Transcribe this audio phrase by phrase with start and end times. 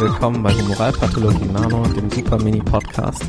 [0.00, 3.22] Willkommen bei Moralpathologie Nano, dem Super Mini Podcast.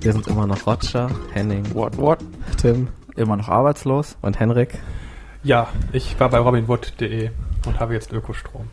[0.00, 2.18] Wir sind immer noch Roger, Henning, What, what?
[2.60, 4.16] Tim Immer noch arbeitslos.
[4.22, 4.76] und Henrik.
[5.44, 7.30] Ja, ich war bei robinwood.de
[7.66, 8.68] und habe jetzt Ökostrom.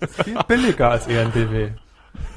[0.00, 1.72] das ist viel billiger als ENBW.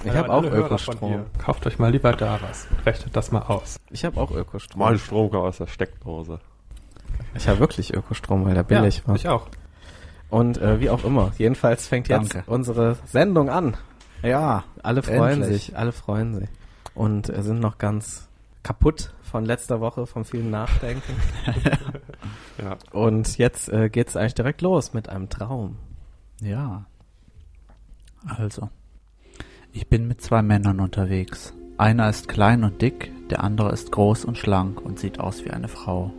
[0.03, 1.27] Ich habe auch Ökostrom.
[1.37, 2.67] Kauft euch mal lieber da was.
[2.85, 3.77] Rechnet das mal aus.
[3.91, 4.81] Ich habe auch Ökostrom.
[4.81, 6.41] Mein Strom kam aus der Steckdose.
[7.33, 9.15] Ich habe wirklich Ökostrom, weil der billig ja, war.
[9.15, 9.47] Ich auch.
[10.29, 11.31] Und äh, wie auch immer.
[11.37, 12.51] Jedenfalls fängt jetzt Danke.
[12.51, 13.77] unsere Sendung an.
[14.23, 14.65] Ja.
[14.83, 15.65] Alle freuen Endlich.
[15.65, 16.49] sich, alle freuen sich.
[16.93, 18.27] Und äh, sind noch ganz
[18.63, 21.13] kaputt von letzter Woche, vom vielen Nachdenken.
[22.59, 22.75] Ja.
[22.91, 25.77] Und jetzt äh, geht's eigentlich direkt los mit einem Traum.
[26.41, 26.85] Ja.
[28.25, 28.69] Also.
[29.71, 31.53] Ich bin mit zwei Männern unterwegs.
[31.77, 35.51] Einer ist klein und dick, der andere ist groß und schlank und sieht aus wie
[35.51, 36.11] eine Frau.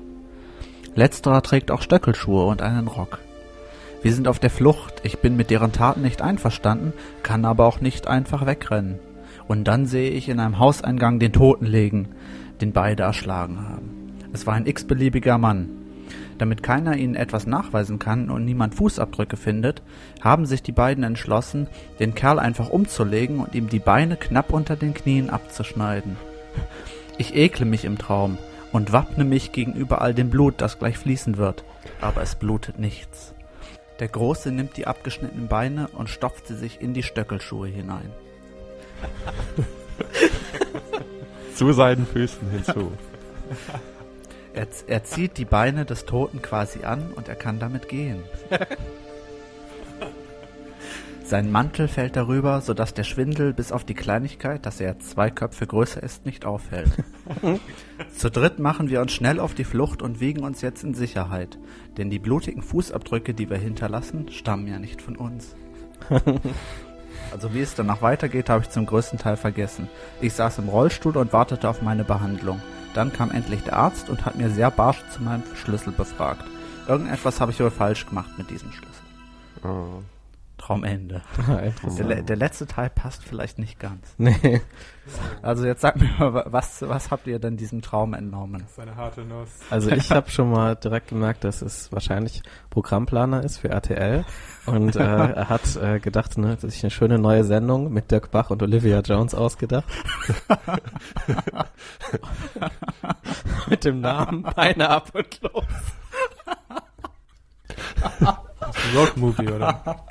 [0.95, 3.19] Letzterer trägt auch Stöckelschuhe und einen Rock.
[4.01, 6.93] Wir sind auf der Flucht, ich bin mit deren Taten nicht einverstanden,
[7.25, 9.01] kann aber auch nicht einfach wegrennen.
[9.49, 12.09] Und dann sehe ich in einem Hauseingang den Toten liegen,
[12.61, 14.13] den beide erschlagen haben.
[14.33, 15.71] Es war ein x-beliebiger Mann.
[16.39, 19.83] Damit keiner ihnen etwas nachweisen kann und niemand Fußabdrücke findet,
[20.21, 21.67] haben sich die beiden entschlossen,
[21.99, 26.17] den Kerl einfach umzulegen und ihm die Beine knapp unter den Knien abzuschneiden.
[27.17, 28.39] Ich ekle mich im Traum
[28.71, 31.65] und wappne mich gegenüber all dem Blut, das gleich fließen wird,
[32.01, 33.35] aber es blutet nichts.
[33.99, 38.13] Der Große nimmt die abgeschnittenen Beine und stopft sie sich in die Stöckelschuhe hinein.
[41.55, 42.93] Zu seinen Füßen hinzu.
[44.55, 48.23] Er, er zieht die Beine des Toten quasi an und er kann damit gehen.
[51.29, 55.67] Sein Mantel fällt darüber, sodass der Schwindel bis auf die Kleinigkeit, dass er zwei Köpfe
[55.67, 56.91] größer ist, nicht auffällt.
[58.17, 61.59] Zu dritt machen wir uns schnell auf die Flucht und wiegen uns jetzt in Sicherheit,
[61.99, 65.55] denn die blutigen Fußabdrücke, die wir hinterlassen, stammen ja nicht von uns.
[67.31, 69.89] Also wie es danach weitergeht, habe ich zum größten Teil vergessen.
[70.23, 72.63] Ich saß im Rollstuhl und wartete auf meine Behandlung.
[72.95, 76.45] Dann kam endlich der Arzt und hat mir sehr barsch zu meinem Schlüssel befragt.
[76.87, 79.03] Irgendetwas habe ich wohl falsch gemacht mit diesem Schlüssel.
[79.63, 80.03] Oh.
[80.59, 81.23] Traumende.
[81.99, 84.15] Der, der letzte Teil passt vielleicht nicht ganz.
[84.19, 84.61] Nee.
[85.41, 88.61] Also jetzt sag mir mal, was, was habt ihr denn diesem Traum entnommen?
[88.61, 89.49] Das ist eine harte Nuss.
[89.71, 94.27] Also ich habe schon mal direkt gemerkt, dass es wahrscheinlich Programmplaner ist für RTL.
[94.67, 98.31] Und äh, er hat äh, gedacht, ne, hat sich eine schöne neue Sendung mit Dirk
[98.31, 99.87] Bach und Olivia Jones ausgedacht.
[103.69, 105.65] mit dem Namen Beine ab und los.
[108.61, 110.05] Das ist ein Roadmovie, oder?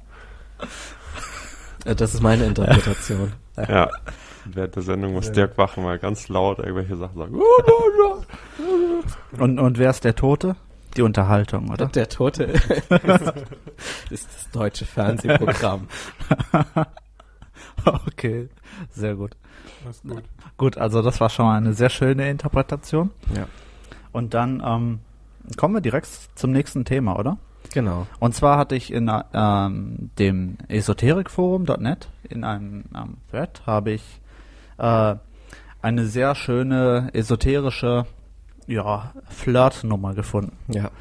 [1.85, 3.33] Äh, Das ist meine Interpretation.
[3.57, 3.89] Ja.
[4.45, 7.39] Während der Sendung muss Dirk Bach mal ganz laut irgendwelche Sachen sagen.
[9.39, 10.55] Und, und wer ist der Tote?
[10.95, 11.87] Die Unterhaltung, oder?
[11.87, 12.69] Der Tote ist,
[14.11, 15.87] ist das deutsche Fernsehprogramm.
[17.83, 18.49] Okay,
[18.91, 19.35] sehr gut.
[19.85, 20.23] Das ist gut.
[20.57, 23.11] Gut, also das war schon mal eine sehr schöne Interpretation.
[23.35, 23.47] Ja.
[24.11, 24.99] Und dann ähm,
[25.57, 27.37] kommen wir direkt zum nächsten Thema, oder?
[27.73, 28.07] Genau.
[28.19, 34.21] Und zwar hatte ich in ähm, dem Esoterikforum.net in einem ähm, Thread habe ich
[34.77, 35.15] äh,
[35.81, 38.05] eine sehr schöne esoterische
[38.67, 40.57] ja, Flirtnummer gefunden.
[40.67, 40.91] Ja.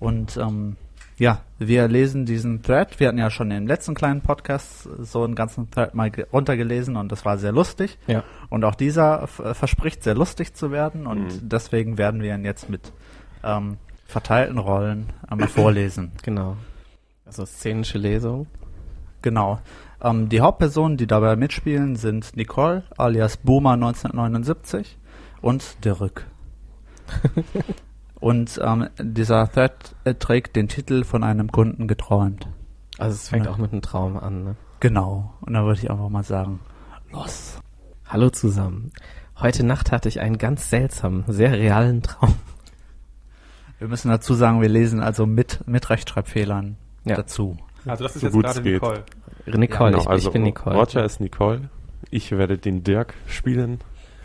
[0.00, 0.76] Und ähm,
[1.18, 3.00] ja, wir lesen diesen Thread.
[3.00, 6.96] Wir hatten ja schon im letzten kleinen Podcast so einen ganzen Thread mal ge- runtergelesen
[6.96, 7.98] und das war sehr lustig.
[8.06, 8.22] Ja.
[8.50, 11.48] Und auch dieser verspricht sehr lustig zu werden und Mhm.
[11.48, 12.92] deswegen werden wir ihn jetzt mit
[13.44, 16.12] ähm, verteilten Rollen einmal vorlesen.
[16.22, 16.56] Genau.
[17.24, 18.46] Also szenische Lesung.
[19.20, 19.60] Genau.
[20.02, 24.96] Ähm, die Hauptpersonen, die dabei mitspielen, sind Nicole alias Boomer 1979
[25.42, 26.26] und Dirk.
[28.20, 32.48] und ähm, dieser Thread äh, trägt den Titel von einem Kunden geträumt.
[32.96, 33.52] Also es fängt Ja.
[33.52, 34.44] auch mit einem Traum an.
[34.44, 34.56] Ne?
[34.80, 35.34] Genau.
[35.42, 36.60] Und da würde ich einfach mal sagen,
[37.12, 37.58] los.
[38.06, 38.90] Hallo zusammen.
[39.38, 42.34] Heute Nacht hatte ich einen ganz seltsamen, sehr realen Traum.
[43.78, 47.16] Wir müssen dazu sagen, wir lesen also mit, mit Rechtschreibfehlern Ja.
[47.16, 47.56] dazu.
[47.86, 48.74] Also das ist So jetzt gerade geht.
[48.82, 49.04] Nicole.
[49.46, 50.76] Nicole, Genau, ich, also ich bin Nicole.
[50.76, 51.70] Roger ist Nicole.
[52.10, 53.80] Ich werde den Dirk spielen.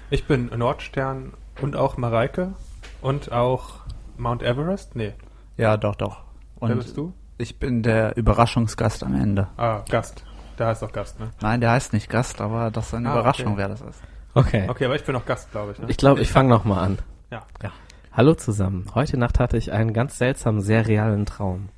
[0.10, 2.54] Ich bin Nordstern und auch Mareike
[3.02, 3.82] und auch
[4.18, 4.96] Mount Everest.
[4.96, 5.14] Nee,
[5.58, 6.24] Ja, doch, doch.
[6.60, 7.14] wer Und bist du?
[7.38, 9.48] ich bin der Überraschungsgast am Ende.
[9.58, 10.24] Ah, Gast.
[10.60, 11.32] Der heißt auch Gast, ne?
[11.42, 13.58] Nein, der heißt nicht Gast, aber das ist eine Ah, Überraschung, okay.
[13.58, 14.02] wer das ist.
[14.36, 14.66] Okay.
[14.68, 15.80] Okay, aber ich bin auch Gast, glaube ich.
[15.80, 15.86] Ne?
[15.90, 17.00] Ich glaube, ich fange nochmal an.
[17.32, 17.44] Ja.
[17.64, 17.72] Ja.
[18.16, 18.86] Hallo zusammen.
[18.94, 21.70] Heute Nacht hatte ich einen ganz seltsamen, sehr realen Traum.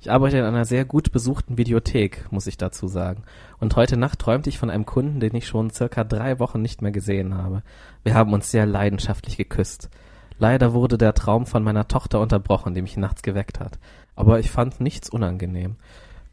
[0.00, 3.24] Ich arbeite in einer sehr gut besuchten Videothek, muss ich dazu sagen.
[3.58, 6.80] Und heute Nacht träumte ich von einem Kunden, den ich schon circa drei Wochen nicht
[6.80, 7.64] mehr gesehen habe.
[8.04, 9.90] Wir haben uns sehr leidenschaftlich geküsst.
[10.38, 13.80] Leider wurde der Traum von meiner Tochter unterbrochen, die mich nachts geweckt hat.
[14.14, 15.74] Aber ich fand nichts unangenehm.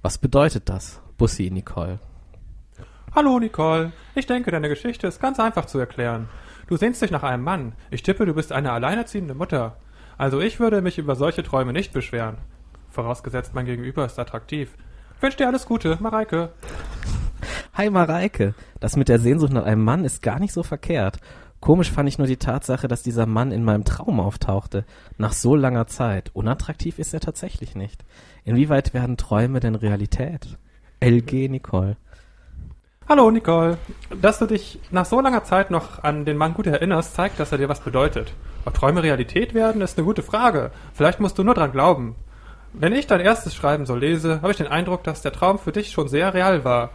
[0.04, 1.02] Was bedeutet das?
[1.18, 1.98] Bussi, Nicole.
[3.16, 6.30] Hallo Nicole, ich denke, deine Geschichte ist ganz einfach zu erklären.
[6.68, 7.74] Du sehnst dich nach einem Mann.
[7.92, 9.78] Ich tippe, du bist eine alleinerziehende Mutter.
[10.18, 12.36] Also ich würde mich über solche Träume nicht beschweren.
[12.90, 14.76] Vorausgesetzt, mein Gegenüber ist attraktiv.
[15.16, 16.52] Ich wünsche dir alles Gute, Mareike.
[17.74, 21.20] Hi Mareike, das mit der Sehnsucht nach einem Mann ist gar nicht so verkehrt.
[21.62, 24.84] Komisch fand ich nur die Tatsache, dass dieser Mann in meinem Traum auftauchte.
[25.18, 26.32] Nach so langer Zeit.
[26.34, 28.04] Unattraktiv ist er tatsächlich nicht.
[28.44, 30.58] Inwieweit werden Träume denn Realität?
[31.00, 31.96] LG Nicole.
[33.10, 33.78] Hallo Nicole.
[34.22, 37.54] Dass du dich nach so langer Zeit noch an den Mann gut erinnerst, zeigt, dass
[37.54, 38.34] er dir was bedeutet.
[38.66, 40.72] Ob Träume Realität werden, ist eine gute Frage.
[40.94, 42.18] Vielleicht musst du nur dran glauben.
[42.74, 45.72] Wenn ich dein erstes Schreiben so lese, habe ich den Eindruck, dass der Traum für
[45.72, 46.90] dich schon sehr real war.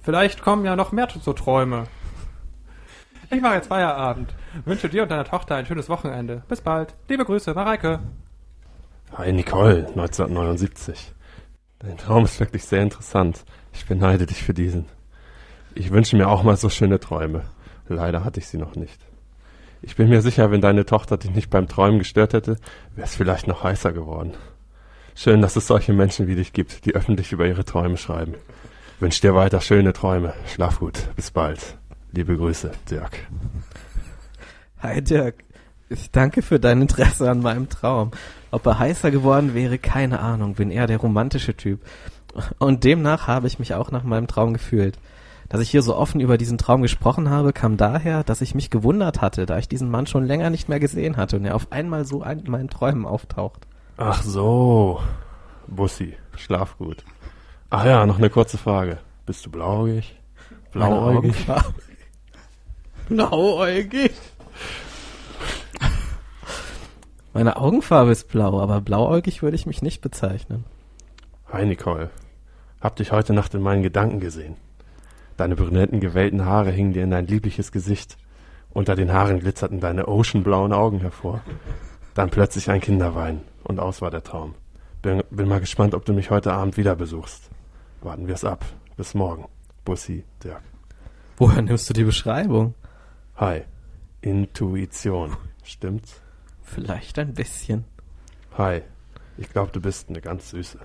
[0.00, 1.88] Vielleicht kommen ja noch mehr so Träume.
[3.28, 4.32] Ich mache jetzt Feierabend.
[4.64, 6.44] Wünsche dir und deiner Tochter ein schönes Wochenende.
[6.46, 6.94] Bis bald.
[7.08, 7.98] Liebe Grüße, Mareike.
[9.18, 11.12] Hi Nicole, 1979.
[11.80, 13.44] Dein Traum ist wirklich sehr interessant.
[13.72, 14.99] Ich beneide dich für diesen.
[15.74, 17.42] Ich wünsche mir auch mal so schöne Träume.
[17.88, 18.98] Leider hatte ich sie noch nicht.
[19.82, 22.56] Ich bin mir sicher, wenn deine Tochter dich nicht beim Träumen gestört hätte,
[22.94, 24.34] wäre es vielleicht noch heißer geworden.
[25.14, 28.34] Schön, dass es solche Menschen wie dich gibt, die öffentlich über ihre Träume schreiben.
[29.00, 30.34] Wünsch dir weiter schöne Träume.
[30.46, 31.08] Schlaf gut.
[31.16, 31.76] Bis bald.
[32.12, 33.18] Liebe Grüße, Dirk.
[34.80, 35.36] Hi Dirk.
[35.88, 38.10] Ich danke für dein Interesse an meinem Traum.
[38.50, 40.54] Ob er heißer geworden wäre, keine Ahnung.
[40.54, 41.80] Bin eher der romantische Typ.
[42.58, 44.98] Und demnach habe ich mich auch nach meinem Traum gefühlt.
[45.50, 48.70] Dass ich hier so offen über diesen Traum gesprochen habe, kam daher, dass ich mich
[48.70, 51.72] gewundert hatte, da ich diesen Mann schon länger nicht mehr gesehen hatte und er auf
[51.72, 53.66] einmal so in meinen Träumen auftaucht.
[53.96, 55.00] Ach so.
[55.66, 57.04] Bussi, schlaf gut.
[57.68, 58.98] Ach ja, noch eine kurze Frage.
[59.26, 60.20] Bist du blauäugig?
[60.72, 61.34] Blauäugig?
[63.08, 64.12] Blauäugig?
[67.32, 70.64] Meine Augenfarbe ist blau, aber blauäugig würde ich mich nicht bezeichnen.
[71.52, 72.10] Hi Nicole.
[72.80, 74.56] Hab dich heute Nacht in meinen Gedanken gesehen.
[75.40, 78.18] Deine brünetten, gewellten Haare hingen dir in dein liebliches Gesicht.
[78.74, 81.40] Unter den Haaren glitzerten deine oceanblauen Augen hervor.
[82.12, 84.54] Dann plötzlich ein Kinderwein und aus war der Traum.
[85.00, 87.48] Bin, bin mal gespannt, ob du mich heute Abend wieder besuchst.
[88.02, 88.66] Warten wir's ab.
[88.98, 89.46] Bis morgen.
[89.86, 90.60] Bussi, Dirk.
[91.38, 92.74] Woher nimmst du die Beschreibung?
[93.36, 93.62] Hi.
[94.20, 95.38] Intuition.
[95.64, 96.20] Stimmt's?
[96.60, 97.86] Vielleicht ein bisschen.
[98.58, 98.82] Hi.
[99.38, 100.78] Ich glaube, du bist eine ganz süße.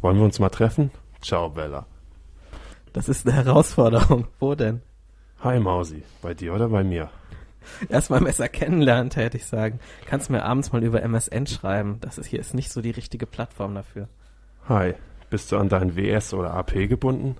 [0.00, 0.90] Wollen wir uns mal treffen?
[1.20, 1.84] Ciao, Bella.
[2.96, 4.26] Das ist eine Herausforderung.
[4.40, 4.80] Wo denn?
[5.40, 6.02] Hi, Mausi.
[6.22, 7.10] Bei dir oder bei mir?
[7.90, 9.80] Erstmal Messer kennenlernen, hätte ich sagen.
[10.06, 11.98] Kannst mir abends mal über MSN schreiben.
[12.00, 14.08] Das ist hier ist nicht so die richtige Plattform dafür.
[14.66, 14.94] Hi.
[15.28, 17.36] Bist du an dein WS oder AP gebunden?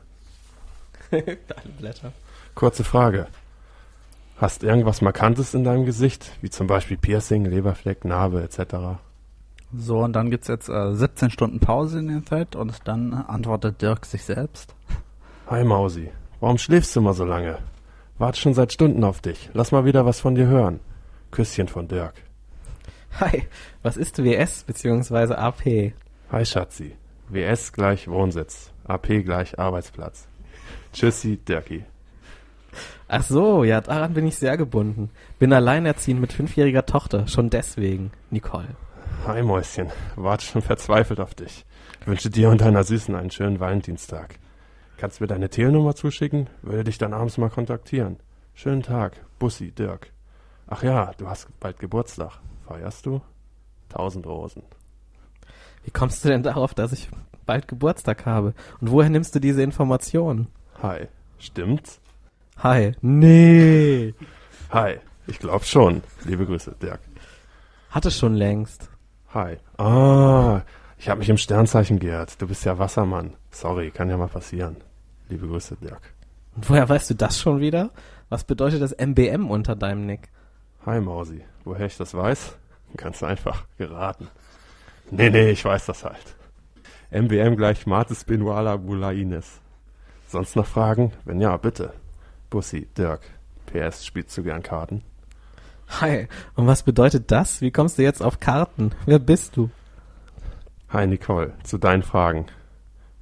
[1.11, 2.13] Deine Blätter.
[2.55, 3.27] Kurze Frage.
[4.37, 9.01] Hast irgendwas Markantes in deinem Gesicht, wie zum Beispiel Piercing, Leberfleck, Narbe etc.?
[9.75, 13.81] So, und dann gibt's jetzt äh, 17 Stunden Pause in dem Feld und dann antwortet
[13.81, 14.76] Dirk sich selbst.
[15.49, 16.11] Hi Mausi,
[16.41, 17.59] warum schläfst du immer so lange?
[18.19, 19.49] Warte schon seit Stunden auf dich.
[19.55, 20.81] Lass mal wieder was von dir hören.
[21.31, 22.15] Küsschen von Dirk.
[23.21, 23.45] Hi,
[23.85, 25.35] was ist WS bzw.
[25.35, 25.93] AP?
[26.33, 26.97] Hi Schatzi.
[27.29, 28.73] WS gleich Wohnsitz.
[28.89, 30.27] AP gleich Arbeitsplatz.
[30.93, 31.85] Tschüssi, Dirki.
[33.07, 35.11] Ach so, ja, daran bin ich sehr gebunden.
[35.39, 38.11] Bin alleinerziehend mit fünfjähriger Tochter, schon deswegen.
[38.31, 38.75] Nicole.
[39.25, 41.65] Hi Mäuschen, warte schon verzweifelt auf dich.
[42.01, 44.41] Ich wünsche dir und deiner Süßen einen schönen Valentinstag.
[44.99, 46.49] Kannst mir deine Telnummer zuschicken?
[46.63, 48.17] Würde dich dann abends mal kontaktieren.
[48.55, 50.11] Schönen Tag, Bussi, Dirk.
[50.67, 52.41] Ach ja, du hast bald Geburtstag.
[52.67, 53.21] Feierst du?
[53.91, 54.63] Tausend Rosen.
[55.85, 57.09] Wie kommst du denn darauf, dass ich
[57.45, 58.55] bald Geburtstag habe?
[58.81, 60.49] Und woher nimmst du diese Informationen?
[60.83, 62.01] Hi, stimmt's?
[62.59, 62.93] Hi.
[63.03, 64.15] Nee.
[64.71, 66.03] Hi, ich glaub schon.
[66.25, 67.01] Liebe Grüße, Dirk.
[67.91, 68.89] Hatte schon längst.
[69.35, 69.59] Hi.
[69.77, 70.63] Ah,
[70.99, 72.41] ich habe mich im Sternzeichen geehrt.
[72.41, 73.35] Du bist ja Wassermann.
[73.51, 74.77] Sorry, kann ja mal passieren.
[75.29, 76.15] Liebe Grüße, Dirk.
[76.55, 77.91] Und woher weißt du das schon wieder?
[78.29, 80.31] Was bedeutet das MBM unter deinem Nick?
[80.85, 81.43] Hi Mausi.
[81.65, 82.57] Woher ich das weiß?
[82.97, 84.29] Ganz einfach geraten.
[85.11, 86.37] Nee, nee, ich weiß das halt.
[87.11, 89.61] MBM gleich Martis Benuala Bulaines.
[90.29, 91.13] Sonst noch Fragen?
[91.25, 91.93] Wenn ja, bitte.
[92.51, 93.21] Bussi, Dirk.
[93.67, 95.03] PS, spielst du gern Karten?
[96.01, 96.29] Hi.
[96.55, 97.61] Und was bedeutet das?
[97.61, 98.93] Wie kommst du jetzt auf Karten?
[99.05, 99.71] Wer bist du?
[100.97, 102.47] Hi Nicole, zu deinen Fragen.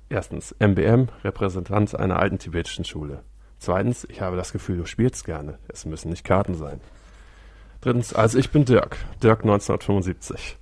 [0.09, 3.25] Erstens, MBM, Repräsentant einer alten tibetischen Schule.
[3.59, 5.59] Zweitens, ich habe das Gefühl, du spielst gerne.
[5.67, 6.81] Es müssen nicht Karten sein.
[7.81, 10.57] Drittens, also ich bin Dirk, Dirk 1975.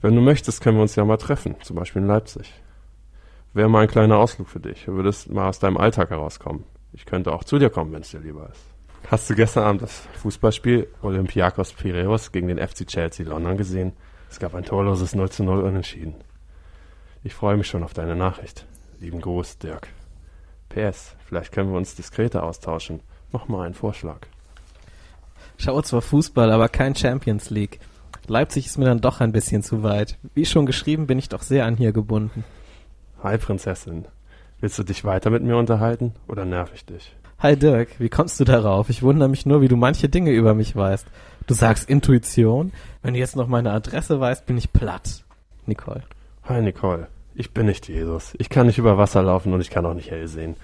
[0.00, 2.54] Wenn du möchtest, können wir uns ja mal treffen, zum Beispiel in Leipzig.
[3.52, 4.84] Wäre mal ein kleiner Ausflug für dich.
[4.84, 6.62] Du würdest mal aus deinem Alltag herauskommen.
[6.92, 8.62] Ich könnte auch zu dir kommen, wenn es dir lieber ist.
[9.10, 13.92] Hast du gestern Abend das Fußballspiel Olympiakos Piraeus gegen den FC Chelsea London gesehen?
[14.30, 16.14] Es gab ein torloses 0 zu 0 Unentschieden.
[17.24, 18.64] Ich freue mich schon auf deine Nachricht.
[19.00, 19.88] Lieben Gruß, Dirk.
[20.68, 23.00] PS, vielleicht können wir uns diskreter austauschen.
[23.32, 24.26] Mach mal einen Vorschlag.
[25.56, 27.80] Schaue zwar Fußball, aber kein Champions League.
[28.28, 30.18] Leipzig ist mir dann doch ein bisschen zu weit.
[30.34, 32.44] Wie schon geschrieben, bin ich doch sehr an hier gebunden.
[33.22, 34.04] Hi, Prinzessin.
[34.60, 37.16] Willst du dich weiter mit mir unterhalten oder nerv ich dich?
[37.40, 38.90] Hi Dirk, wie kommst du darauf?
[38.90, 41.06] Ich wundere mich nur, wie du manche Dinge über mich weißt.
[41.46, 42.72] Du sagst Intuition.
[43.02, 45.24] Wenn du jetzt noch meine Adresse weißt, bin ich platt.
[45.66, 46.02] Nicole.
[46.48, 47.08] Hi, Nicole.
[47.34, 48.32] Ich bin nicht Jesus.
[48.38, 50.56] Ich kann nicht über Wasser laufen und ich kann auch nicht hell sehen.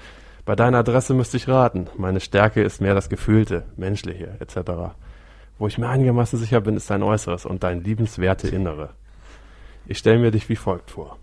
[0.46, 1.88] Bei deiner Adresse müsste ich raten.
[1.98, 4.94] Meine Stärke ist mehr das Gefühlte, Menschliche etc.
[5.58, 8.94] Wo ich mir einigermaßen sicher bin, ist dein Äußeres und dein liebenswerte Innere.
[9.84, 11.18] Ich stelle mir dich wie folgt vor.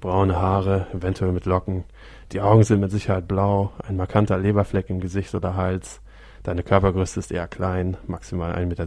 [0.00, 1.84] Braune Haare, eventuell mit Locken.
[2.32, 6.00] Die Augen sind mit Sicherheit blau, ein markanter Leberfleck im Gesicht oder Hals.
[6.44, 8.86] Deine Körpergröße ist eher klein, maximal 1,70 Meter.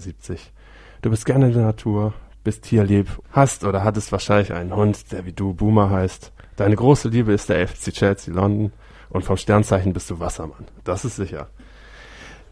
[1.04, 5.26] Du bist gerne in der Natur, bist tierlieb, hast oder hattest wahrscheinlich einen Hund, der
[5.26, 6.32] wie du Boomer heißt.
[6.56, 8.72] Deine große Liebe ist der FC Chelsea London
[9.10, 10.68] und vom Sternzeichen bist du Wassermann.
[10.84, 11.50] Das ist sicher.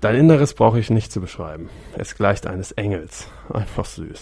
[0.01, 1.69] Dein Inneres brauche ich nicht zu beschreiben.
[1.98, 3.27] Es gleicht eines Engels.
[3.51, 4.22] Einfach süß.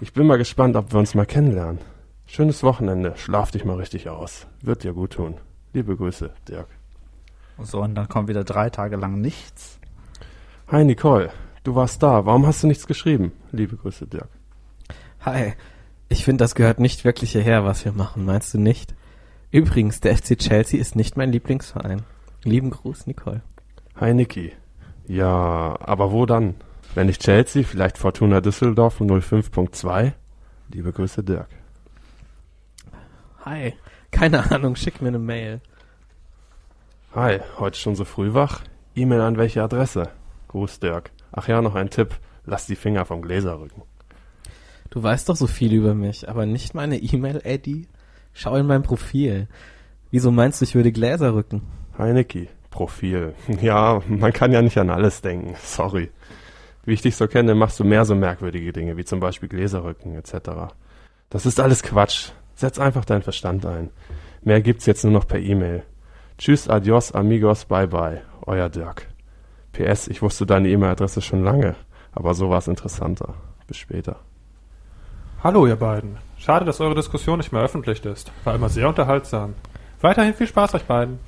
[0.00, 1.78] Ich bin mal gespannt, ob wir uns mal kennenlernen.
[2.26, 3.14] Schönes Wochenende.
[3.16, 4.46] Schlaf dich mal richtig aus.
[4.62, 5.34] Wird dir gut tun.
[5.74, 6.68] Liebe Grüße, Dirk.
[7.60, 9.78] So, und dann kommt wieder drei Tage lang nichts.
[10.68, 11.30] Hi Nicole,
[11.64, 12.24] du warst da.
[12.24, 13.32] Warum hast du nichts geschrieben?
[13.52, 14.28] Liebe Grüße, Dirk.
[15.24, 15.52] Hi.
[16.08, 18.94] Ich finde, das gehört nicht wirklich hierher, was wir machen, meinst du nicht?
[19.52, 22.02] Übrigens, der FC Chelsea ist nicht mein Lieblingsverein.
[22.42, 23.42] Lieben Gruß, Nicole.
[23.96, 24.52] Hi Niki.
[25.06, 26.56] Ja, aber wo dann?
[26.94, 30.12] Wenn nicht Chelsea, vielleicht Fortuna Düsseldorf 05.2?
[30.72, 31.48] Liebe Grüße, Dirk.
[33.44, 33.74] Hi.
[34.10, 35.60] Keine Ahnung, schick mir eine Mail.
[37.14, 38.62] Hi, heute schon so früh wach?
[38.96, 40.10] E-Mail an welche Adresse?
[40.48, 41.12] Gruß, Dirk.
[41.30, 42.18] Ach ja, noch ein Tipp.
[42.44, 43.82] Lass die Finger vom Gläserrücken.
[44.92, 47.88] Du weißt doch so viel über mich, aber nicht meine E-Mail, Eddie?
[48.34, 49.48] Schau in mein Profil.
[50.10, 51.62] Wieso meinst du, ich würde Gläser rücken?
[51.96, 52.50] Hi Niki.
[52.68, 53.32] Profil.
[53.62, 55.54] Ja, man kann ja nicht an alles denken.
[55.62, 56.10] Sorry.
[56.84, 60.14] Wie ich dich so kenne, machst du mehr so merkwürdige Dinge, wie zum Beispiel Gläserrücken
[60.14, 60.74] etc.
[61.30, 62.32] Das ist alles Quatsch.
[62.54, 63.88] Setz einfach deinen Verstand ein.
[64.42, 65.84] Mehr gibt's jetzt nur noch per E-Mail.
[66.36, 68.20] Tschüss, adios, amigos, bye bye.
[68.44, 69.08] Euer Dirk.
[69.72, 71.76] PS, ich wusste deine E-Mail-Adresse schon lange,
[72.12, 73.36] aber so war's interessanter.
[73.66, 74.20] Bis später.
[75.44, 76.18] Hallo, ihr beiden.
[76.38, 78.30] Schade, dass eure Diskussion nicht mehr öffentlich ist.
[78.44, 79.54] War immer sehr unterhaltsam.
[80.00, 81.18] Weiterhin viel Spaß euch beiden.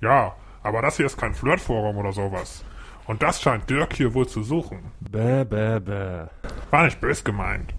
[0.00, 2.64] Ja, aber das hier ist kein Flirtforum oder sowas.
[3.06, 4.78] Und das scheint Dirk hier wohl zu suchen.
[5.00, 6.24] Bäh, bäh, bäh.
[6.70, 7.74] War nicht bös gemeint.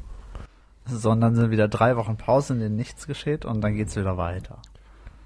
[0.85, 4.59] Sondern sind wieder drei Wochen Pause, in denen nichts geschieht und dann geht's wieder weiter.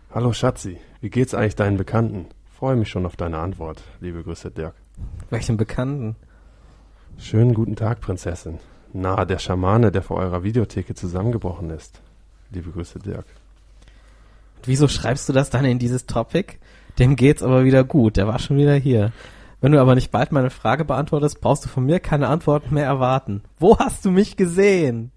[0.09, 2.27] Hallo Schatzi, wie geht's eigentlich deinen Bekannten?
[2.57, 3.83] Freue mich schon auf deine Antwort.
[3.99, 4.75] Liebe Grüße, Dirk.
[5.29, 6.15] Welchen Bekannten?
[7.17, 8.59] Schönen guten Tag, Prinzessin.
[8.93, 12.01] Na, der Schamane, der vor eurer Videotheke zusammengebrochen ist.
[12.51, 13.25] Liebe Grüße, Dirk.
[14.57, 16.55] Und wieso schreibst du das dann in dieses Topic?
[16.97, 19.11] Dem geht's aber wieder gut, der war schon wieder hier.
[19.59, 22.85] Wenn du aber nicht bald meine Frage beantwortest, brauchst du von mir keine Antworten mehr
[22.85, 23.43] erwarten.
[23.59, 25.11] Wo hast du mich gesehen?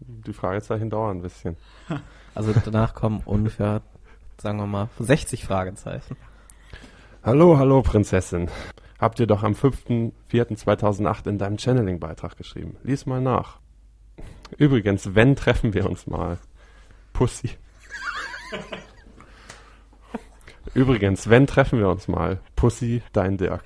[0.00, 1.56] Die Fragezeichen dauern ein bisschen.
[2.34, 3.80] Also danach kommen ungefähr,
[4.36, 6.18] sagen wir mal, 60 Fragezeichen.
[7.24, 8.50] Hallo, hallo, Prinzessin.
[8.98, 12.76] Habt ihr doch am 5.4.2008 in deinem Channeling-Beitrag geschrieben.
[12.82, 13.58] Lies mal nach.
[14.56, 16.38] Übrigens, wenn treffen wir uns mal.
[17.12, 17.50] Pussy.
[20.74, 22.40] Übrigens, wenn treffen wir uns mal.
[22.54, 23.64] Pussy, dein Dirk.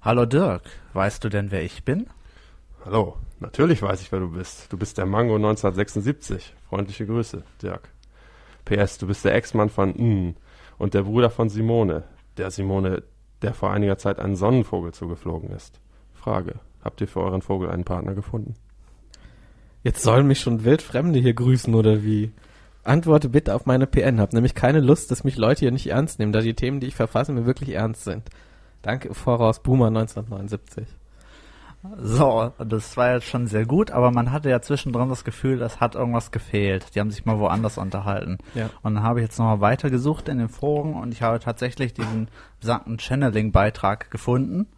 [0.00, 0.62] Hallo Dirk,
[0.94, 2.06] weißt du denn, wer ich bin?
[2.84, 4.72] Hallo, natürlich weiß ich, wer du bist.
[4.72, 6.54] Du bist der Mango 1976.
[6.68, 7.88] Freundliche Grüße, Dirk.
[8.64, 10.36] PS, du bist der Ex-Mann von N
[10.78, 12.04] und der Bruder von Simone.
[12.36, 13.04] Der Simone,
[13.42, 15.80] der vor einiger Zeit einen Sonnenvogel zugeflogen ist.
[16.14, 18.54] Frage, habt ihr für euren Vogel einen Partner gefunden?
[19.82, 22.32] Jetzt sollen mich schon Wildfremde hier grüßen oder wie?
[22.84, 24.20] Antworte bitte auf meine PN.
[24.20, 26.86] Hab nämlich keine Lust, dass mich Leute hier nicht ernst nehmen, da die Themen, die
[26.86, 28.28] ich verfasse, mir wirklich ernst sind.
[28.82, 30.86] Danke voraus, Boomer 1979.
[31.98, 35.80] So, das war jetzt schon sehr gut, aber man hatte ja zwischendrin das Gefühl, es
[35.80, 36.94] hat irgendwas gefehlt.
[36.94, 38.38] Die haben sich mal woanders unterhalten.
[38.54, 38.70] Ja.
[38.82, 42.28] Und dann habe ich jetzt nochmal weitergesucht in den Foren und ich habe tatsächlich diesen
[42.60, 44.68] besagten Channeling-Beitrag gefunden.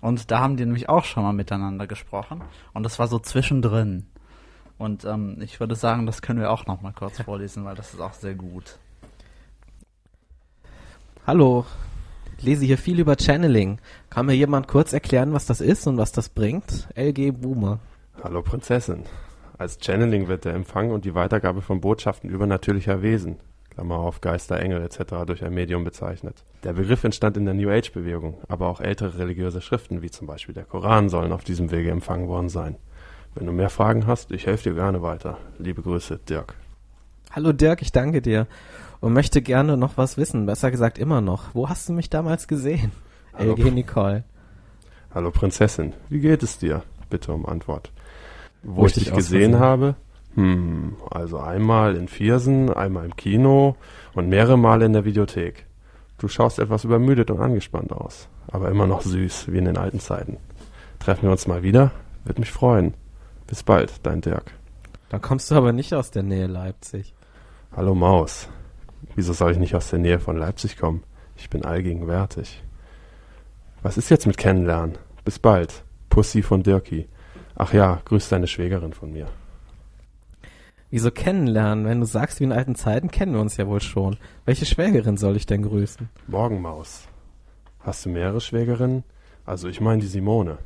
[0.00, 2.42] Und da haben die nämlich auch schon mal miteinander gesprochen.
[2.72, 4.06] Und das war so zwischendrin.
[4.78, 8.00] Und ähm, ich würde sagen, das können wir auch nochmal kurz vorlesen, weil das ist
[8.00, 8.78] auch sehr gut.
[11.26, 11.66] Hallo,
[12.38, 13.78] ich lese hier viel über Channeling.
[14.10, 16.88] Kann mir jemand kurz erklären, was das ist und was das bringt?
[16.94, 17.80] LG Boomer.
[18.22, 19.02] Hallo Prinzessin.
[19.58, 23.38] Als Channeling wird der Empfang und die Weitergabe von Botschaften übernatürlicher Wesen,
[23.70, 25.26] Klammer auf Geister, Engel etc.
[25.26, 26.44] durch ein Medium bezeichnet.
[26.62, 30.28] Der Begriff entstand in der New Age Bewegung, aber auch ältere religiöse Schriften wie zum
[30.28, 32.76] Beispiel der Koran sollen auf diesem Wege empfangen worden sein.
[33.34, 35.38] Wenn du mehr Fragen hast, ich helfe dir gerne weiter.
[35.58, 36.54] Liebe Grüße, Dirk.
[37.32, 38.46] Hallo Dirk, ich danke dir
[39.00, 40.46] und möchte gerne noch was wissen.
[40.46, 41.54] Besser gesagt immer noch.
[41.54, 42.92] Wo hast du mich damals gesehen?
[43.34, 43.54] Hallo.
[43.54, 44.24] LG Nicole.
[45.14, 46.82] Hallo Prinzessin, wie geht es dir?
[47.08, 47.92] Bitte um Antwort.
[48.62, 49.94] Wo, Wo ich ich dich gesehen habe?
[50.34, 53.76] Hm, also einmal in Viersen, einmal im Kino
[54.14, 55.66] und mehrere Male in der Videothek.
[56.18, 60.00] Du schaust etwas übermüdet und angespannt aus, aber immer noch süß, wie in den alten
[60.00, 60.36] Zeiten.
[60.98, 61.92] Treffen wir uns mal wieder?
[62.24, 62.94] Würde mich freuen.
[63.46, 64.52] Bis bald, dein Dirk.
[65.08, 67.14] Dann kommst du aber nicht aus der Nähe Leipzig.
[67.74, 68.48] Hallo Maus.
[69.14, 71.02] Wieso soll ich nicht aus der Nähe von Leipzig kommen?
[71.36, 72.62] Ich bin allgegenwärtig.
[73.82, 74.98] Was ist jetzt mit Kennenlernen?
[75.24, 75.84] Bis bald.
[76.08, 77.08] Pussy von Dirki.
[77.54, 79.26] Ach ja, grüß deine Schwägerin von mir.
[80.90, 81.84] Wieso kennenlernen?
[81.84, 84.16] Wenn du sagst, wie in alten Zeiten, kennen wir uns ja wohl schon.
[84.46, 86.08] Welche Schwägerin soll ich denn grüßen?
[86.26, 87.06] Morgen, Maus.
[87.80, 89.04] Hast du mehrere Schwägerinnen?
[89.44, 90.58] Also ich meine die Simone.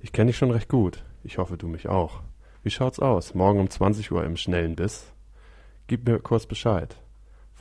[0.00, 1.04] Ich kenne dich schon recht gut.
[1.22, 2.22] Ich hoffe, du mich auch.
[2.64, 3.34] Wie schaut's aus?
[3.34, 5.12] Morgen um 20 Uhr im schnellen Biss?
[5.86, 6.96] Gib mir kurz Bescheid.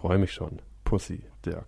[0.01, 0.63] Freue mich schon.
[0.83, 1.67] Pussy, Dirk.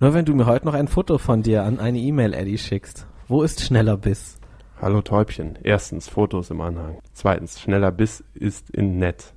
[0.00, 3.06] Nur wenn du mir heute noch ein Foto von dir an eine E-Mail, Eddie, schickst.
[3.28, 4.36] Wo ist schneller Biss?
[4.82, 5.56] Hallo Täubchen.
[5.62, 6.98] Erstens, Fotos im Anhang.
[7.12, 9.32] Zweitens, schneller Biss ist in nett.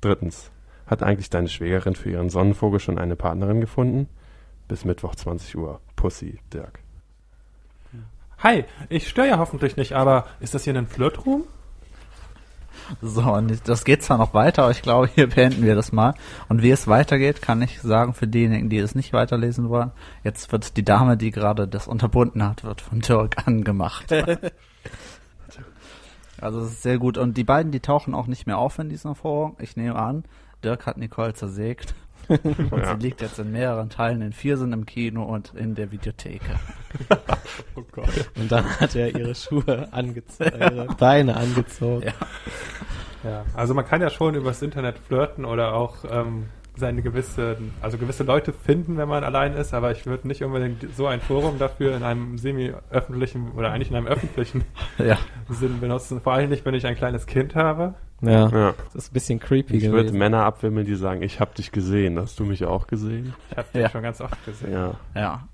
[0.00, 0.50] Drittens,
[0.84, 4.08] hat eigentlich deine Schwägerin für ihren Sonnenvogel schon eine Partnerin gefunden?
[4.66, 5.80] Bis Mittwoch 20 Uhr.
[5.94, 6.80] Pussy, Dirk.
[8.38, 11.44] Hi, ich störe ja hoffentlich nicht, aber ist das hier ein Flirtroom?
[13.00, 16.14] So, und das geht zwar noch weiter, aber ich glaube, hier beenden wir das mal.
[16.48, 19.92] Und wie es weitergeht, kann ich sagen für diejenigen, die es nicht weiterlesen wollen.
[20.22, 24.12] Jetzt wird die Dame, die gerade das unterbunden hat, wird von Dirk angemacht.
[26.40, 27.18] also es ist sehr gut.
[27.18, 29.56] Und die beiden, die tauchen auch nicht mehr auf in dieser Vorhang.
[29.60, 30.24] Ich nehme an,
[30.62, 31.94] Dirk hat Nicole zersägt.
[32.44, 32.94] Und Ja.
[32.96, 34.22] sie liegt jetzt in mehreren Teilen.
[34.22, 36.54] In vier sind im Kino und in der Videotheke.
[37.76, 38.30] Oh Gott.
[38.36, 42.04] Und dann hat er ihre Schuhe angezogen, ihre Beine angezogen.
[42.06, 42.12] Ja.
[43.28, 47.98] Ja, also man kann ja schon übers Internet flirten oder auch ähm, seine gewisse, also
[47.98, 51.58] gewisse Leute finden, wenn man allein ist, aber ich würde nicht unbedingt so ein Forum
[51.58, 54.64] dafür in einem semi-öffentlichen oder eigentlich in einem öffentlichen
[54.98, 55.16] ja.
[55.48, 56.20] Sinn benutzen.
[56.20, 57.94] Vor allem nicht, wenn ich ein kleines Kind habe.
[58.20, 58.74] Ja, Ja.
[58.92, 60.12] das ist ein bisschen creepy Ich würde.
[60.12, 62.18] Männer abwimmeln, die sagen, ich hab dich gesehen.
[62.18, 63.34] Hast du mich auch gesehen?
[63.50, 63.86] Ich habe Ja.
[63.86, 64.72] die schon ganz oft gesehen.
[64.72, 64.94] Ja.
[65.14, 65.48] Ja.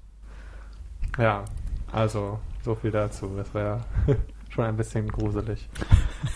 [1.19, 1.45] Ja,
[1.93, 3.31] also so viel dazu.
[3.37, 3.81] Das wäre
[4.51, 5.69] schon ein bisschen gruselig.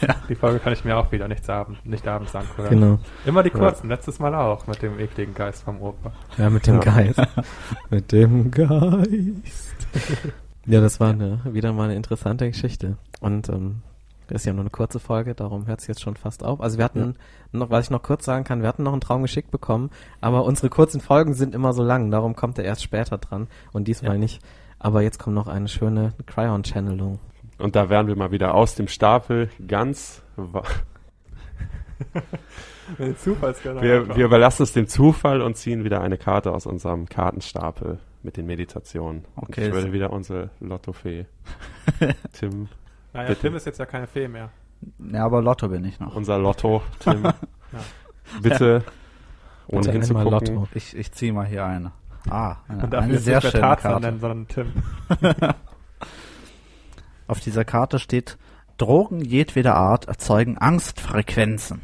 [0.00, 0.14] Ja.
[0.30, 2.70] Die Folge kann ich mir auch wieder nicht, abend, nicht abends angucken.
[2.70, 2.98] Genau.
[3.26, 6.10] Immer die kurzen, letztes Mal auch mit dem ekligen Geist vom Opa.
[6.38, 6.80] Ja, mit dem Ja.
[6.80, 7.20] Geist.
[7.90, 9.76] mit dem Geist.
[10.66, 12.96] ja, das war eine, wieder mal eine interessante Geschichte.
[13.20, 13.82] Und ähm,
[14.28, 16.62] das ist ja nur eine kurze Folge, darum hört es jetzt schon fast auf.
[16.62, 17.16] Also wir hatten
[17.52, 19.90] noch, was ich noch kurz sagen kann, wir hatten noch einen Traum geschickt bekommen,
[20.22, 23.86] aber unsere kurzen Folgen sind immer so lang, darum kommt er erst später dran und
[23.86, 24.18] diesmal Ja.
[24.18, 24.40] nicht.
[24.78, 27.18] Aber jetzt kommt noch eine schöne Cryon-Channelung.
[27.58, 30.22] Und da wären wir mal wieder aus dem Stapel ganz.
[33.00, 38.36] Wir, wir überlassen es dem Zufall und ziehen wieder eine Karte aus unserem Kartenstapel mit
[38.36, 39.24] den Meditationen.
[39.36, 41.24] Und Okay, ich würde wieder unsere Lottofee.
[42.32, 42.68] Tim,
[43.14, 43.40] Naja, Bitte.
[43.40, 44.50] Tim ist jetzt ja keine Fee mehr.
[44.98, 46.14] Ja, aber Lotto bin ich noch.
[46.14, 47.22] unser Lotto, Tim.
[48.42, 48.84] Bitte,
[49.66, 50.30] ohne Bitte hinzugucken.
[50.30, 50.68] Lotto.
[50.74, 51.92] Ich, ich ziehe mal hier eine.
[52.28, 54.06] Ah, eine, Und eine sehr schöne Tarzan Karte.
[54.06, 54.72] nennen, sondern Tim.
[57.26, 58.36] Auf dieser Karte steht,
[58.76, 61.80] Drogen jedweder Art erzeugen Angstfrequenzen.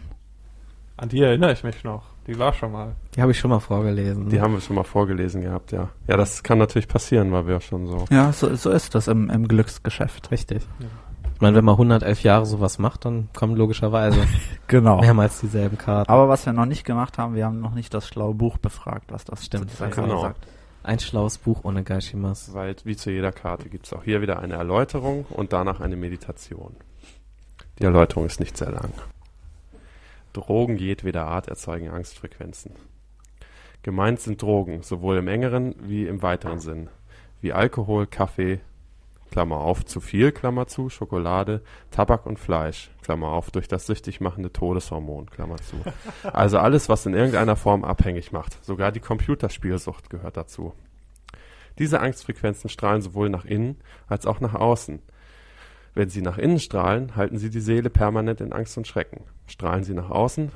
[0.97, 2.03] An die erinnere ich mich noch.
[2.27, 2.95] Die war schon mal.
[3.15, 4.29] Die habe ich schon mal vorgelesen.
[4.29, 5.89] Die haben wir schon mal vorgelesen gehabt, ja.
[6.07, 8.05] Ja, das kann natürlich passieren, weil wir schon so.
[8.11, 10.31] Ja, so, so ist das im, im Glücksgeschäft.
[10.31, 10.63] Richtig.
[10.79, 10.87] Ja.
[11.35, 14.21] Ich meine, wenn man 111 Jahre sowas macht, dann kommen logischerweise
[14.67, 15.01] Genau.
[15.01, 16.11] mehrmals dieselben Karten.
[16.13, 19.11] Aber was wir noch nicht gemacht haben, wir haben noch nicht das schlaue Buch befragt,
[19.11, 20.09] was das Stimmt, dieser genau.
[20.09, 20.47] Karte sagt.
[20.83, 22.55] Ein schlaues Buch ohne Gaishimas.
[22.55, 25.97] Weil wie zu jeder Karte gibt es auch hier wieder eine Erläuterung und danach eine
[25.97, 26.75] Meditation.
[27.79, 28.93] Die Erläuterung ist nicht sehr lang.
[30.33, 32.73] Drogen jedweder Art erzeugen Angstfrequenzen.
[33.83, 36.89] Gemeint sind Drogen, sowohl im engeren wie im weiteren Sinn,
[37.41, 38.61] wie Alkohol, Kaffee,
[39.31, 44.21] Klammer auf, zu viel, Klammer zu, Schokolade, Tabak und Fleisch, Klammer auf, durch das süchtig
[44.21, 45.75] machende Todeshormon, Klammer zu.
[46.33, 48.65] Also alles, was in irgendeiner Form abhängig macht.
[48.65, 50.75] Sogar die Computerspielsucht gehört dazu.
[51.81, 55.03] Diese Angstfrequenzen strahlen sowohl nach innen als auch nach außen.
[55.93, 59.25] Wenn sie nach innen strahlen, halten sie die Seele permanent in Angst und Schrecken.
[59.49, 60.53] Strahlen sie nach außen,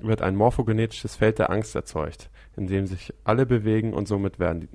[0.00, 4.60] wird ein morphogenetisches Feld der Angst erzeugt, in dem sich alle bewegen und somit werden
[4.60, 4.68] die,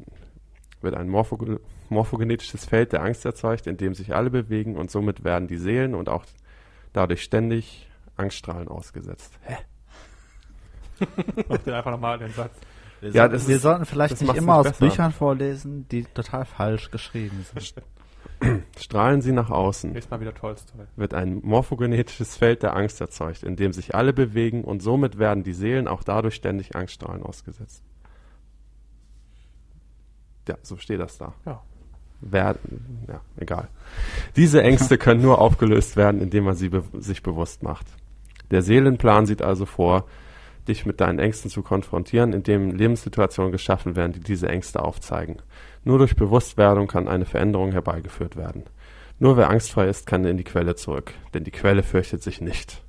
[0.82, 5.24] wird ein morphoge, morphogenetisches Feld der Angst erzeugt, in dem sich alle bewegen und somit
[5.24, 6.26] werden die Seelen und auch
[6.94, 9.34] dadurch ständig Angststrahlen ausgesetzt.
[9.44, 9.58] Hä?
[11.50, 12.54] Mach dir einfach nochmal den Satz.
[13.02, 14.86] Wir, Ja, sollten- das wir ist- sollten vielleicht das nicht immer nicht aus besser.
[14.86, 17.74] Büchern vorlesen, die total falsch geschrieben sind.
[18.80, 20.86] Strahlen sie nach außen, Nächstes Mal wieder Tolstoi.
[20.96, 25.44] wird ein morphogenetisches Feld der Angst erzeugt, in dem sich alle bewegen und somit werden
[25.44, 27.84] die Seelen auch dadurch ständig Angststrahlen ausgesetzt.
[30.48, 31.34] Ja, so steht das da.
[31.46, 31.62] Ja.
[32.26, 32.56] Wer,
[33.08, 33.68] ja, egal.
[34.36, 37.86] Diese Ängste können nur aufgelöst werden, indem man sie be sich bewusst macht.
[38.52, 40.06] Der Seelenplan sieht also vor,
[40.68, 45.38] dich mit deinen Ängsten zu konfrontieren, indem Lebenssituationen geschaffen werden, die diese Ängste aufzeigen.
[45.84, 48.64] Nur durch Bewusstwerdung kann eine Veränderung herbeigeführt werden.
[49.20, 52.83] Nur wer angstfrei ist, kann in die Quelle zurück, denn die Quelle fürchtet sich nicht.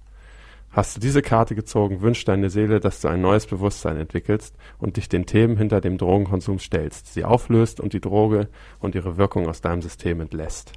[0.75, 4.97] Hast du diese Karte gezogen, wünscht deine Seele, dass du ein neues Bewusstsein entwickelst und
[4.97, 8.49] dich den Themen hinter dem Drogenkonsum stellst, sie auflöst und die Droge
[8.81, 10.73] und ihre Wirkung aus deinem System entlässt.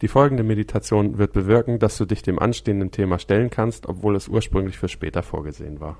[0.00, 4.28] Die folgende Meditation wird bewirken, dass du dich dem anstehenden Thema stellen kannst, obwohl es
[4.28, 5.98] ursprünglich für später vorgesehen war.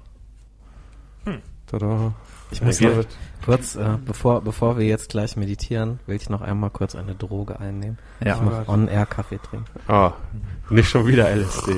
[1.79, 2.13] Tada.
[2.51, 3.05] Ich muss Ja, noch
[3.45, 7.59] kurz, äh, bevor, bevor wir jetzt gleich meditieren, will ich noch einmal kurz eine Droge
[7.59, 7.99] einnehmen.
[8.25, 8.37] Ja.
[8.37, 9.67] Ich muss on-air Kaffee trinken.
[9.89, 10.13] Ah,
[10.71, 11.73] nicht schon wieder LSD.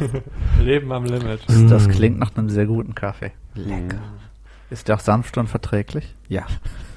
[0.60, 1.42] Leben am Limit.
[1.70, 1.90] Das Mm.
[1.90, 3.32] klingt nach einem sehr guten Kaffee.
[3.54, 3.98] Lecker.
[4.70, 6.14] Ist der auch sanft und verträglich?
[6.28, 6.46] Ja,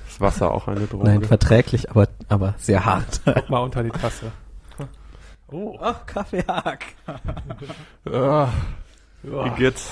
[0.07, 1.05] Ist Wasser auch eine Droge?
[1.05, 3.21] nein, verträglich, aber, aber sehr hart.
[3.25, 4.31] Guck mal unter die Tasse.
[5.53, 6.85] Oh, Ach, Kaffeehack.
[8.05, 8.47] Ah,
[9.23, 9.45] ja.
[9.45, 9.91] wie geht's?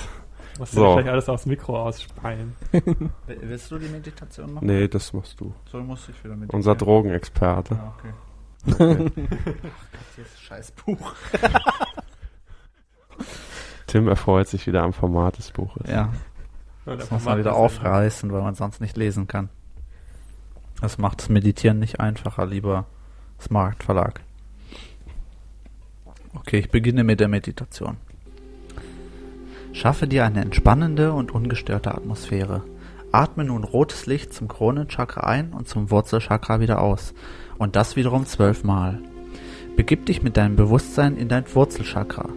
[0.60, 0.84] Musst So.
[0.96, 2.54] du gleich alles aufs Mikro ausspeien.
[3.26, 4.66] Willst du die Meditation machen?
[4.66, 5.54] Nee, das machst du.
[5.64, 6.52] So muss ich wieder mit.
[6.52, 7.76] Unser Drogenexperte.
[7.76, 8.12] Ah, okay.
[8.70, 9.12] Ach Gott,
[10.18, 11.14] dieses scheiß Buch.
[13.86, 15.88] Tim erfreut sich wieder am Format des Buches.
[15.88, 16.12] Ja,
[16.84, 19.48] Ja, das muss man wieder aufreißen, weil man sonst nicht lesen kann.
[20.82, 22.84] Das macht das Meditieren nicht einfacher, lieber
[23.40, 24.20] Smart Verlag.
[26.34, 27.96] Okay, ich beginne mit der Meditation.
[29.72, 32.62] Schaffe dir eine entspannende und ungestörte Atmosphäre.
[33.12, 37.14] Atme nun rotes Licht zum Kronenchakra ein und zum Wurzelchakra wieder aus.
[37.58, 38.98] Und das wiederum zwölfmal.
[39.76, 42.30] Begib dich mit deinem Bewusstsein in dein Wurzelchakra.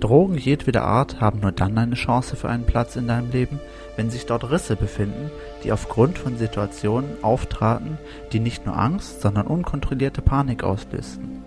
[0.00, 3.60] Drogen jedweder Art haben nur dann eine Chance für einen Platz in deinem Leben,
[3.96, 5.30] wenn sich dort Risse befinden,
[5.64, 7.98] die aufgrund von Situationen auftraten,
[8.32, 11.42] die nicht nur Angst, sondern unkontrollierte Panik auslösten.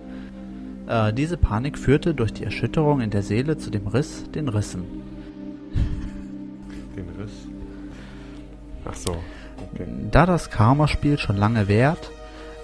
[0.87, 4.98] Äh, diese Panik führte durch die Erschütterung in der Seele zu dem Riss, den Rissen.
[8.89, 9.11] Ach so.
[9.73, 9.85] Okay.
[10.11, 12.11] Da das Karma-Spiel schon lange währt,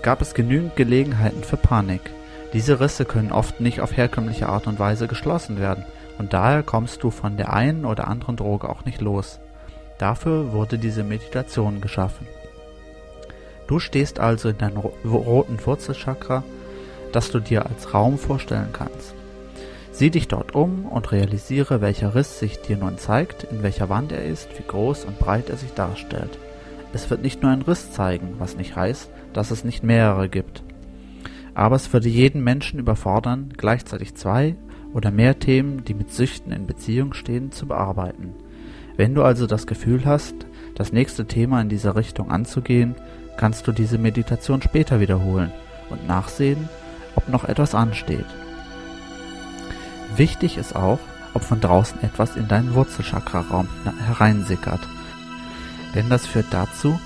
[0.01, 2.01] gab es genügend Gelegenheiten für Panik.
[2.53, 5.83] Diese Risse können oft nicht auf herkömmliche Art und Weise geschlossen werden
[6.17, 9.39] und daher kommst du von der einen oder anderen Droge auch nicht los.
[9.97, 12.27] Dafür wurde diese Meditation geschaffen.
[13.67, 16.43] Du stehst also in deinem ro roten Wurzelchakra,
[17.11, 19.15] das du dir als Raum vorstellen kannst.
[19.95, 24.11] Sieh dich dort um und realisiere, welcher Riss sich dir nun zeigt, in welcher Wand
[24.11, 26.37] er ist, wie groß und breit er sich darstellt.
[26.91, 30.63] Es wird nicht nur ein Riss zeigen, was nicht heißt, dass es nicht mehrere gibt.
[31.53, 34.57] Aber es würde jeden Menschen überfordern, gleichzeitig zwei
[34.93, 38.33] oder mehr Themen, die mit Süchten in Beziehung stehen, zu bearbeiten.
[38.97, 40.35] Wenn du also das Gefühl hast,
[40.75, 42.95] das nächste Thema in dieser Richtung anzugehen,
[43.37, 45.53] kannst du diese Meditation später wiederholen
[45.89, 46.67] und nachsehen,
[47.15, 48.25] ob noch etwas ansteht.
[50.17, 50.99] Wichtig ist auch,
[51.33, 53.67] ob von draußen etwas in deinen Wurzelchakraraum
[54.05, 54.79] hereinsickert.
[55.93, 56.99] Denn das führt dazu,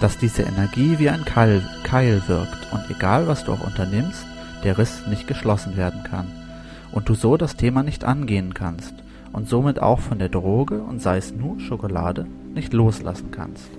[0.00, 4.24] dass diese Energie wie ein Keil, Keil wirkt und egal was du auch unternimmst,
[4.62, 6.26] der Riss nicht geschlossen werden kann
[6.92, 8.94] und du so das Thema nicht angehen kannst
[9.32, 13.70] und somit auch von der Droge und sei es nur Schokolade nicht loslassen kannst.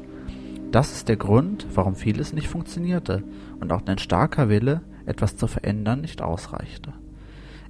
[0.71, 3.23] Das ist der Grund, warum vieles nicht funktionierte
[3.61, 6.93] und auch dein starker Wille, etwas zu verändern, nicht ausreichte.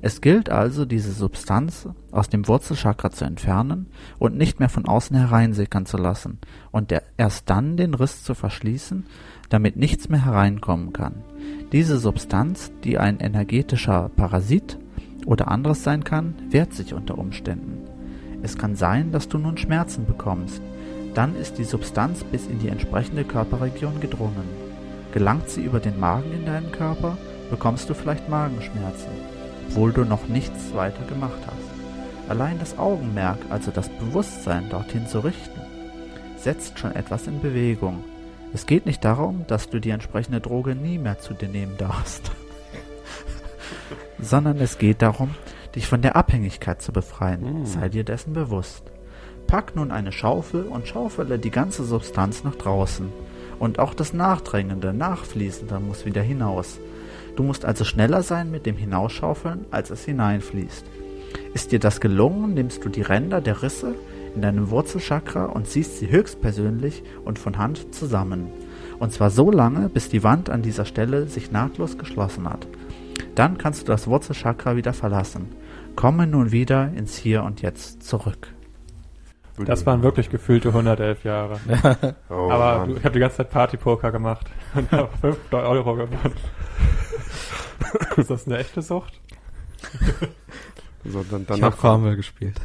[0.06, 3.88] Es gilt also, diese Substanz aus dem Wurzelchakra zu entfernen
[4.20, 6.40] und nicht mehr von außen hereinsickern zu lassen
[6.72, 9.06] und erst dann den Riss zu verschließen,
[9.48, 11.24] damit nichts mehr hereinkommen kann.
[11.72, 14.78] Diese Substanz, die ein energetischer Parasit
[15.26, 17.78] oder anderes sein kann, wehrt sich unter Umständen.
[18.42, 20.62] Es kann sein, dass du nun Schmerzen bekommst.
[21.14, 24.50] Dann ist die Substanz bis in die entsprechende Körperregion gedrungen.
[25.14, 27.18] Gelangt sie über den Magen in deinen Körper,
[27.50, 29.23] bekommst du vielleicht Magenschmerzen
[29.68, 32.30] obwohl du noch nichts weiter gemacht hast.
[32.30, 35.60] Allein das Augenmerk, also das Bewusstsein dorthin zu richten,
[36.38, 38.04] setzt schon etwas in Bewegung.
[38.54, 42.32] Es geht nicht darum, dass du die entsprechende Droge nie mehr zu dir nehmen darfst,
[44.20, 45.36] sondern es geht darum,
[45.76, 47.64] dich von der Abhängigkeit zu befreien.
[47.64, 47.66] Mm.
[47.66, 48.84] Sei dir dessen bewusst.
[49.48, 53.12] Pack nun eine Schaufel und schaufele die ganze Substanz nach draußen.
[53.60, 56.80] Und auch das Nachdrängende, Nachfließende muss wieder hinaus.
[57.36, 60.86] Du musst also schneller sein mit dem Hinausschaufeln, als es hineinfließt.
[61.54, 63.96] Ist dir das gelungen, nimmst du die Ränder der Risse
[64.36, 68.48] in deinem Wurzelchakra und ziehst sie höchstpersönlich und von Hand zusammen.
[69.00, 72.68] Und zwar so lange, bis die Wand an dieser Stelle sich nahtlos geschlossen hat.
[73.36, 75.48] Dann kannst du das Wurzelchakra wieder verlassen.
[75.96, 78.54] Komme nun wieder ins Hier und Jetzt zurück.
[79.58, 81.60] Das waren wirklich gefühlte 111 Jahre.
[82.30, 86.34] Oh, Aber du, ich habe die ganze Zeit Partypoker gemacht und habe 5 Euro gewonnen.
[88.18, 89.20] Ist das eine echte Sucht?
[91.06, 92.60] so, dann, Ich danach, habe Farmville gespielt.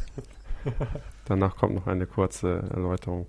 [1.25, 3.27] danach kommt noch eine kurze Erläuterung.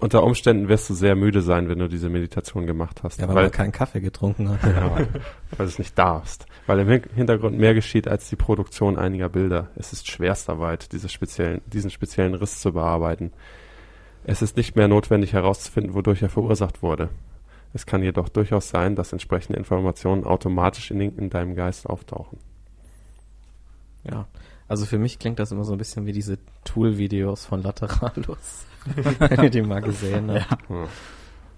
[0.00, 3.18] Unter Umständen wirst du sehr müde sein, wenn du diese Meditation gemacht hast.
[3.20, 4.62] Ja, weil, weil, man keinen Kaffee getrunken hat.
[4.62, 6.46] ja, weil, weil du es nicht darfst.
[6.66, 9.68] Weil im Hin- Hintergrund mehr geschieht als die Produktion einiger Bilder.
[9.74, 13.32] Es ist Schwerstarbeit, diese speziellen, diesen speziellen Riss zu bearbeiten.
[14.22, 17.08] Es ist nicht mehr notwendig herauszufinden, wodurch er verursacht wurde.
[17.74, 22.38] Es kann jedoch durchaus sein, dass entsprechende Informationen automatisch in, in deinem Geist auftauchen.
[24.04, 24.26] Ja.
[24.68, 28.64] Also für mich klingt das immer so ein bisschen wie diese Tool-Videos von Lateralus.
[29.18, 30.70] Wenn ihr die mal gesehen habt.
[30.70, 30.86] Ja.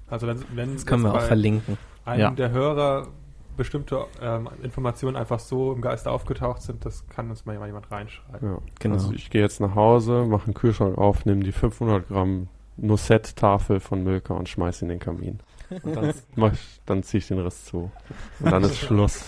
[0.09, 1.77] Also wenn, wenn Das können wir auch verlinken.
[2.05, 2.31] einem Ja.
[2.31, 3.09] der Hörer
[3.57, 8.49] bestimmte ähm, Informationen einfach so im Geist aufgetaucht sind, das kann uns mal jemand reinschreiben.
[8.53, 8.59] Ja.
[8.81, 8.95] Genau.
[8.95, 13.79] Also ich gehe jetzt nach Hause, mache einen Kühlschrank auf, nehme die 500 Gramm Nussett-Tafel
[13.81, 15.41] von Milka und schmeiß in den Kamin.
[15.85, 17.93] Und dann, mach ich, dann ziehe ich den Riss zu.
[18.41, 19.25] Und dann ist Schluss.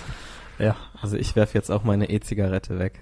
[0.59, 0.75] Ja.
[1.01, 2.99] Also ich werfe jetzt auch meine E-Zigarette weg.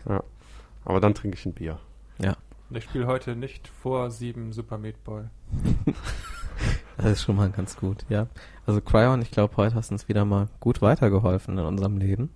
[0.85, 1.79] Aber dann trinke ich ein Bier.
[2.19, 5.25] Und ich spiele heute nicht vor sieben Super Meat Boy.
[6.97, 8.27] Das ist schon mal ganz gut, ja.
[8.66, 12.29] Also Cryon, ich glaube, heute hast du uns wieder mal gut weitergeholfen in unserem Leben.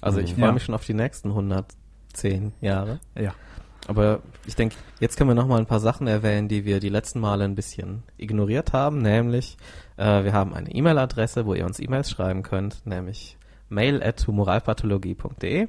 [0.00, 0.36] Also ich Mhm.
[0.40, 0.52] freue Ja.
[0.52, 3.00] mich schon auf die nächsten 110 Jahre.
[3.14, 3.34] Ja.
[3.88, 6.88] Aber ich denke, jetzt können wir noch mal ein paar Sachen erwähnen, die wir die
[6.88, 9.02] letzten Male ein bisschen ignoriert haben.
[9.02, 9.58] Nämlich,
[9.98, 13.36] äh, wir haben eine E-Mail-Adresse, wo ihr uns E-Mails schreiben könnt, nämlich
[13.68, 15.68] mail at humoralpathologie.de.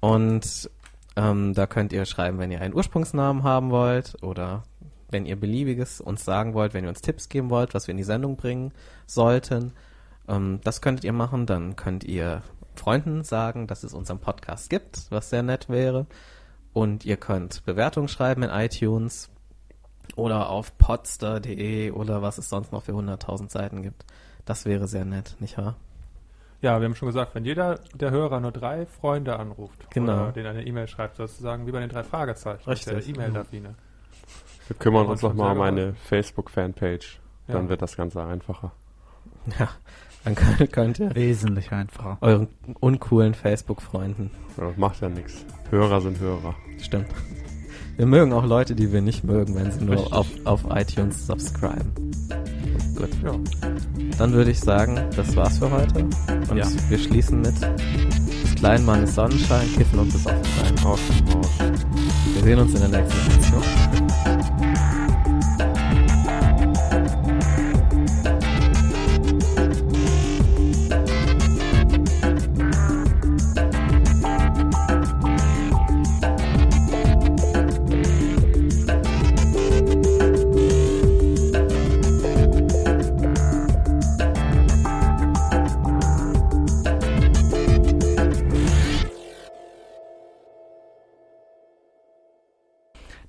[0.00, 0.68] Und
[1.16, 4.64] ähm, da könnt ihr schreiben, wenn ihr einen Ursprungsnamen haben wollt oder
[5.10, 7.98] wenn ihr beliebiges uns sagen wollt, wenn ihr uns Tipps geben wollt, was wir in
[7.98, 8.72] die Sendung bringen
[9.06, 9.72] sollten.
[10.28, 11.46] Ähm, das könntet ihr machen.
[11.46, 12.42] Dann könnt ihr
[12.74, 16.06] Freunden sagen, dass es unseren Podcast gibt, was sehr nett wäre.
[16.72, 19.30] Und ihr könnt Bewertungen schreiben in iTunes
[20.16, 24.04] oder auf podster.de oder was es sonst noch für 100.000 Seiten gibt.
[24.44, 25.76] Das wäre sehr nett, nicht wahr?
[26.64, 30.14] Ja, wir haben schon gesagt, wenn jeder der Hörer nur drei Freunde anruft Genau.
[30.22, 33.14] oder denen eine E-Mail schreibt, sozusagen wie bei den drei Fragezeichen, mit der Richtig.
[33.16, 33.74] E-Mail-Lawine.
[34.68, 37.20] Wir kümmern uns nochmal um eine Facebook-Fanpage.
[37.48, 37.68] Dann Ja.
[37.68, 38.72] wird das Ganze einfacher.
[39.58, 39.68] Ja,
[40.24, 42.16] dann könnt, könnt ihr Wesentlich einfacher.
[42.22, 42.48] euren
[42.80, 45.44] uncoolen Facebook-Freunden, Ja, macht ja nichts.
[45.68, 46.54] Hörer sind Hörer.
[46.80, 47.08] stimmt.
[47.98, 50.12] Wir mögen auch Leute, die wir nicht mögen, wenn sie nur Richtig.
[50.14, 51.92] auf, auf iTunes subscriben.
[52.96, 53.32] Gut, Ja.
[54.18, 56.00] dann würde ich sagen, das war's für heute.
[56.50, 56.66] Und Ja.
[56.88, 60.86] wir schließen mit des kleinen Mannes Sonnenschein, Kiffen und besoffen sein.
[60.86, 61.44] Aus dem Haus.
[62.34, 63.62] Wir sehen uns in der nächsten Edition.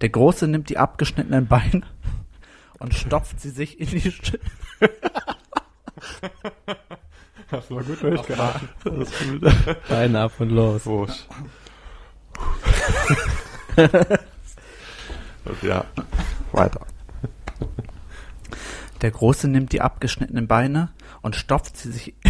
[0.02, 1.84] Der Große nimmt die abgeschnittenen Beine
[2.80, 4.38] und stopft sie sich in die Sch
[7.50, 8.70] Das war gut durchgehalten.
[9.88, 10.86] Beine ab und los.
[10.86, 11.28] Wurscht.
[15.46, 15.86] Und ja,
[16.52, 16.86] weiter.
[19.02, 20.90] Der Große nimmt die abgeschnittenen Beine
[21.22, 22.16] und stopft sie sich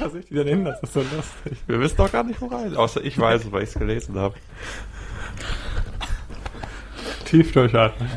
[0.00, 0.64] Was ich die denn hin?
[0.64, 1.58] Das ist so lustig.
[1.66, 2.74] Wir wissen doch gar nicht, wo rein.
[2.74, 4.34] Außer ich weiß es, weil ich es gelesen habe.
[7.24, 8.08] Tief durchatmen.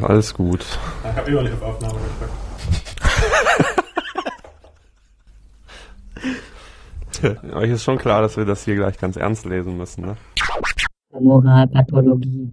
[0.00, 0.64] Alles gut.
[1.10, 2.32] Ich habe immer nicht auf Aufnahme gedrückt.
[7.54, 10.16] Euch ist schon klar, dass wir das hier gleich ganz ernst lesen müssen, ne?
[11.20, 12.50] Moralpathologie.